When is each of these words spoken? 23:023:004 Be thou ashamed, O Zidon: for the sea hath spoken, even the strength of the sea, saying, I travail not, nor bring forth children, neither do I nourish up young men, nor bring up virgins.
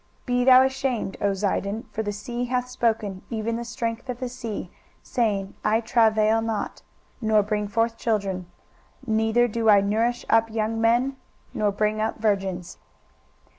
23:023:004 0.25 0.25
Be 0.25 0.43
thou 0.45 0.63
ashamed, 0.63 1.17
O 1.21 1.29
Zidon: 1.35 1.85
for 1.91 2.01
the 2.01 2.11
sea 2.11 2.45
hath 2.45 2.67
spoken, 2.67 3.21
even 3.29 3.55
the 3.55 3.63
strength 3.63 4.09
of 4.09 4.19
the 4.19 4.29
sea, 4.29 4.71
saying, 5.03 5.53
I 5.63 5.79
travail 5.79 6.41
not, 6.41 6.81
nor 7.21 7.43
bring 7.43 7.67
forth 7.67 7.99
children, 7.99 8.47
neither 9.05 9.47
do 9.47 9.69
I 9.69 9.79
nourish 9.79 10.25
up 10.27 10.49
young 10.49 10.81
men, 10.81 11.17
nor 11.53 11.71
bring 11.71 12.01
up 12.01 12.17
virgins. 12.17 12.79